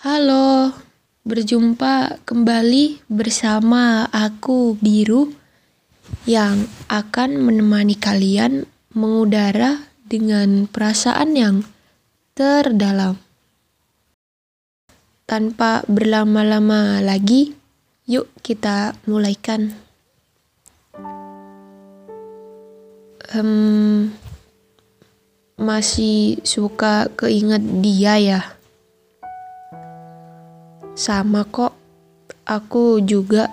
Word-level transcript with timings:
Halo, 0.00 0.72
berjumpa 1.28 2.24
kembali 2.24 3.04
bersama 3.12 4.08
aku 4.08 4.80
Biru 4.80 5.28
yang 6.24 6.64
akan 6.88 7.36
menemani 7.36 8.00
kalian 8.00 8.64
mengudara 8.96 9.92
dengan 10.08 10.64
perasaan 10.64 11.36
yang 11.36 11.68
terdalam. 12.32 13.20
Tanpa 15.28 15.84
berlama-lama 15.84 17.04
lagi, 17.04 17.52
yuk 18.08 18.32
kita 18.40 18.96
mulaikan. 19.04 19.76
Hmm, 23.36 24.16
masih 25.60 26.40
suka 26.40 27.12
keinget 27.20 27.60
dia 27.84 28.16
ya? 28.16 28.59
Sama 31.00 31.48
kok, 31.48 31.72
aku 32.44 33.00
juga. 33.00 33.48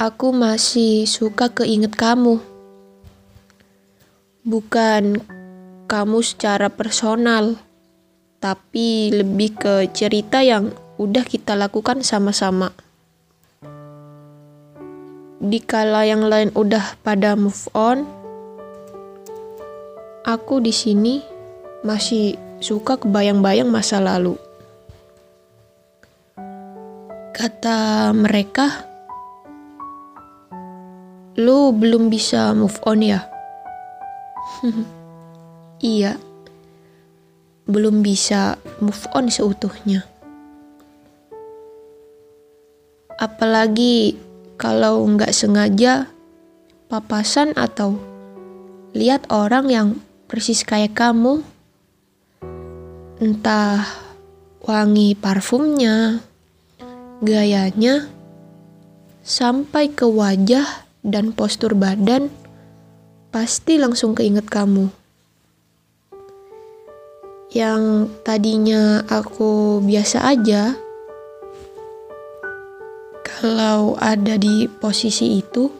Aku 0.00 0.32
masih 0.32 1.04
suka 1.04 1.52
keinget 1.52 1.92
kamu. 1.92 2.40
Bukan 4.48 5.20
kamu 5.84 6.18
secara 6.24 6.72
personal, 6.72 7.60
tapi 8.40 9.12
lebih 9.12 9.60
ke 9.60 9.92
cerita 9.92 10.40
yang 10.40 10.72
udah 10.96 11.28
kita 11.28 11.52
lakukan 11.52 12.00
sama-sama. 12.00 12.72
Di 15.36 15.60
kala 15.60 16.08
yang 16.08 16.24
lain 16.24 16.48
udah 16.56 16.96
pada 17.04 17.36
move 17.36 17.68
on, 17.76 18.08
aku 20.24 20.64
di 20.64 20.72
sini 20.72 21.20
masih 21.84 22.40
suka 22.64 22.96
kebayang-bayang 22.96 23.68
masa 23.68 24.00
lalu. 24.00 24.40
Kata 27.36 28.08
mereka, 28.16 28.88
"Lu 31.36 31.76
belum 31.76 32.08
bisa 32.08 32.56
move 32.56 32.80
on 32.88 33.04
ya?" 33.04 33.20
iya, 35.84 36.16
belum 37.68 38.00
bisa 38.00 38.56
move 38.80 39.04
on 39.12 39.28
seutuhnya. 39.28 40.08
Apalagi 43.20 44.16
kalau 44.56 45.04
nggak 45.04 45.36
sengaja 45.36 46.08
papasan 46.88 47.52
atau 47.60 48.00
lihat 48.96 49.28
orang 49.28 49.68
yang 49.68 49.88
persis 50.32 50.64
kayak 50.64 50.96
kamu 50.96 51.44
entah 53.22 53.86
wangi 54.64 55.14
parfumnya, 55.14 56.18
gayanya, 57.22 58.10
sampai 59.22 59.94
ke 59.94 60.02
wajah 60.02 60.66
dan 61.06 61.30
postur 61.30 61.78
badan, 61.78 62.32
pasti 63.30 63.78
langsung 63.78 64.18
keinget 64.18 64.50
kamu. 64.50 64.90
Yang 67.54 68.10
tadinya 68.26 69.06
aku 69.06 69.78
biasa 69.84 70.26
aja, 70.26 70.74
kalau 73.22 73.94
ada 74.02 74.34
di 74.34 74.66
posisi 74.66 75.38
itu, 75.38 75.70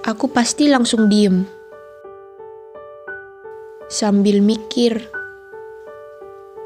aku 0.00 0.32
pasti 0.32 0.72
langsung 0.72 1.12
diem 1.12 1.44
sambil 3.92 4.40
mikir 4.40 5.21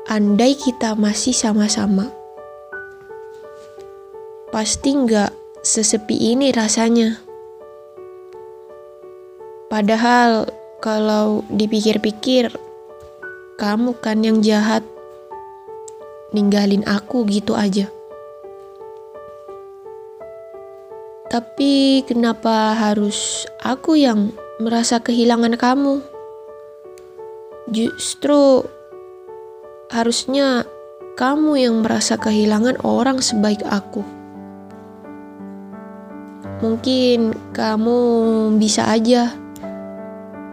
andai 0.07 0.55
kita 0.55 0.95
masih 0.95 1.35
sama-sama. 1.35 2.15
Pasti 4.55 4.95
nggak 4.95 5.35
sesepi 5.67 6.31
ini 6.31 6.55
rasanya. 6.55 7.19
Padahal 9.67 10.47
kalau 10.79 11.43
dipikir-pikir, 11.51 12.55
kamu 13.59 13.99
kan 13.99 14.23
yang 14.23 14.39
jahat. 14.47 14.87
Ninggalin 16.31 16.87
aku 16.87 17.27
gitu 17.27 17.59
aja. 17.59 17.91
Tapi 21.27 22.07
kenapa 22.07 22.79
harus 22.79 23.51
aku 23.59 23.99
yang 23.99 24.31
merasa 24.63 25.03
kehilangan 25.03 25.59
kamu? 25.59 25.99
Justru 27.67 28.63
Harusnya 29.87 30.67
kamu 31.15 31.63
yang 31.63 31.87
merasa 31.87 32.19
kehilangan 32.19 32.83
orang 32.83 33.23
sebaik 33.23 33.63
aku. 33.63 34.03
Mungkin 36.59 37.37
kamu 37.55 37.99
bisa 38.59 38.83
aja 38.91 39.31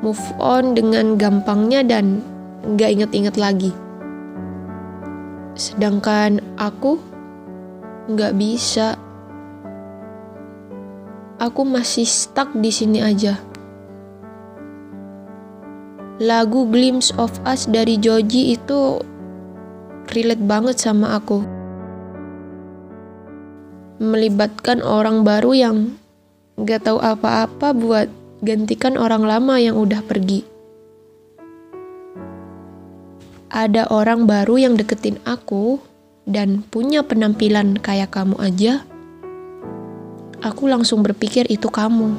move 0.04 0.22
on 0.38 0.78
dengan 0.78 1.16
gampangnya 1.18 1.82
dan 1.82 2.22
gak 2.76 2.94
inget-inget 2.94 3.36
lagi. 3.40 3.72
Sedangkan 5.58 6.44
aku 6.60 7.02
gak 8.14 8.38
bisa. 8.38 9.00
Aku 11.42 11.66
masih 11.66 12.06
stuck 12.06 12.54
di 12.54 12.70
sini 12.70 13.02
aja. 13.02 13.40
Lagu 16.22 16.70
Glimpse 16.70 17.10
of 17.18 17.34
Us 17.42 17.66
dari 17.66 17.98
Joji 17.98 18.54
itu 18.54 19.02
relate 20.12 20.44
banget 20.44 20.76
sama 20.82 21.16
aku. 21.16 21.46
Melibatkan 24.04 24.84
orang 24.84 25.24
baru 25.24 25.52
yang 25.56 25.78
gak 26.60 26.86
tahu 26.90 27.00
apa-apa 27.00 27.72
buat 27.72 28.08
gantikan 28.44 29.00
orang 29.00 29.24
lama 29.24 29.56
yang 29.62 29.80
udah 29.80 30.04
pergi. 30.04 30.44
Ada 33.54 33.88
orang 33.94 34.26
baru 34.26 34.58
yang 34.58 34.74
deketin 34.76 35.22
aku 35.24 35.78
dan 36.26 36.66
punya 36.68 37.06
penampilan 37.06 37.78
kayak 37.78 38.12
kamu 38.12 38.34
aja, 38.42 38.82
aku 40.42 40.66
langsung 40.66 41.06
berpikir 41.06 41.46
itu 41.54 41.70
kamu. 41.70 42.18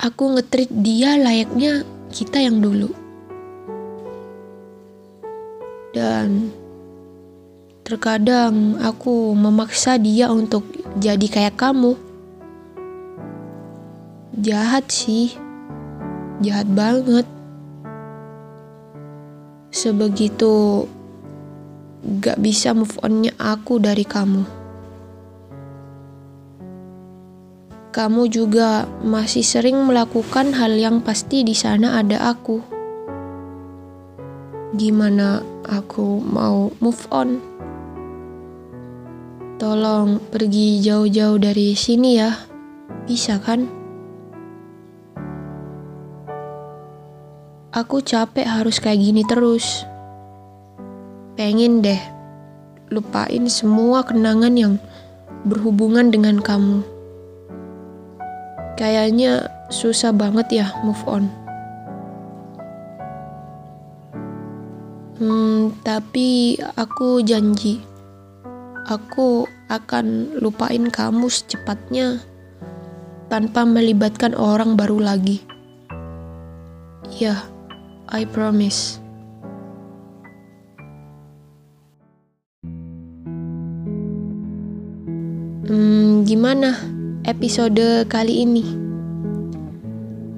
Aku 0.00 0.32
ngetrit 0.32 0.70
dia 0.70 1.18
layaknya 1.20 1.84
kita 2.08 2.40
yang 2.40 2.62
dulu 2.62 2.99
dan 5.90 6.54
terkadang 7.82 8.78
aku 8.78 9.34
memaksa 9.34 9.98
dia 9.98 10.30
untuk 10.30 10.62
jadi 10.98 11.26
kayak 11.26 11.58
kamu. 11.58 11.98
Jahat 14.38 14.86
sih, 14.88 15.34
jahat 16.38 16.70
banget. 16.70 17.26
Sebegitu 19.70 20.86
gak 22.22 22.38
bisa 22.38 22.72
move 22.72 22.94
onnya 23.02 23.34
aku 23.38 23.82
dari 23.82 24.06
kamu. 24.06 24.42
Kamu 27.90 28.22
juga 28.30 28.86
masih 29.02 29.42
sering 29.42 29.74
melakukan 29.82 30.54
hal 30.54 30.78
yang 30.78 31.02
pasti 31.02 31.42
di 31.42 31.58
sana 31.58 31.98
ada 31.98 32.22
aku. 32.30 32.79
Gimana 34.80 35.44
aku 35.68 36.24
mau 36.24 36.72
move 36.80 37.04
on. 37.12 37.36
Tolong 39.60 40.16
pergi 40.32 40.80
jauh-jauh 40.80 41.36
dari 41.36 41.76
sini 41.76 42.16
ya. 42.16 42.32
Bisa 43.04 43.36
kan? 43.44 43.68
Aku 47.76 48.00
capek 48.00 48.48
harus 48.48 48.80
kayak 48.80 49.04
gini 49.04 49.20
terus. 49.20 49.84
Pengen 51.36 51.84
deh 51.84 52.00
lupain 52.88 53.52
semua 53.52 54.00
kenangan 54.00 54.56
yang 54.56 54.80
berhubungan 55.44 56.08
dengan 56.08 56.40
kamu. 56.40 56.80
Kayaknya 58.80 59.44
susah 59.68 60.16
banget 60.16 60.64
ya 60.64 60.72
move 60.80 61.04
on. 61.04 61.28
Tapi 65.90 66.54
aku 66.78 67.18
janji, 67.18 67.82
aku 68.86 69.42
akan 69.66 70.38
lupain 70.38 70.86
kamu 70.86 71.26
secepatnya 71.26 72.22
tanpa 73.26 73.66
melibatkan 73.66 74.38
orang 74.38 74.78
baru 74.78 75.02
lagi. 75.02 75.42
Ya, 77.18 77.34
yeah, 77.34 77.40
I 78.06 78.22
promise. 78.22 79.02
Hmm, 85.66 86.22
gimana 86.22 86.78
episode 87.26 88.06
kali 88.06 88.46
ini? 88.46 88.62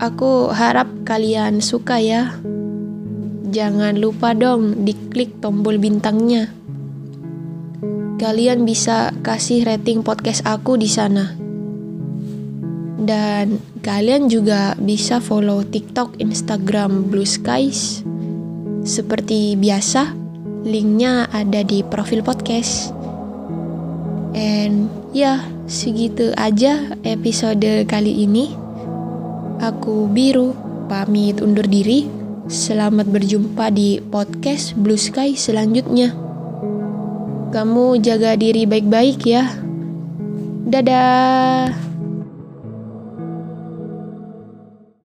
Aku 0.00 0.48
harap 0.48 0.88
kalian 1.04 1.60
suka 1.60 2.00
ya. 2.00 2.40
Jangan 3.52 4.00
lupa 4.00 4.32
dong 4.32 4.88
diklik 4.88 5.44
tombol 5.44 5.76
bintangnya. 5.76 6.48
Kalian 8.16 8.64
bisa 8.64 9.12
kasih 9.20 9.68
rating 9.68 10.00
podcast 10.00 10.40
aku 10.48 10.80
di 10.80 10.88
sana. 10.88 11.36
Dan 12.96 13.60
kalian 13.84 14.32
juga 14.32 14.72
bisa 14.80 15.20
follow 15.20 15.60
TikTok, 15.68 16.16
Instagram 16.16 17.12
Blue 17.12 17.28
Skies. 17.28 18.00
Seperti 18.88 19.52
biasa, 19.60 20.16
linknya 20.64 21.28
ada 21.28 21.60
di 21.60 21.84
profil 21.84 22.24
podcast. 22.24 22.96
And 24.32 24.88
ya, 25.12 25.44
segitu 25.68 26.32
aja 26.40 26.96
episode 27.04 27.84
kali 27.84 28.24
ini. 28.24 28.56
Aku 29.60 30.08
Biru, 30.08 30.56
pamit 30.88 31.44
undur 31.44 31.68
diri. 31.68 32.21
Selamat 32.50 33.06
berjumpa 33.06 33.70
di 33.70 34.02
podcast 34.02 34.74
Blue 34.74 34.98
Sky 34.98 35.38
selanjutnya. 35.38 36.10
Kamu 37.54 38.02
jaga 38.02 38.34
diri 38.34 38.66
baik-baik 38.66 39.22
ya. 39.22 39.46
Dadah. 40.66 41.91